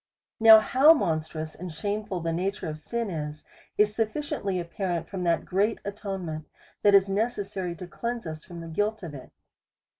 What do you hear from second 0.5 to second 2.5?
how monstrous and shameful the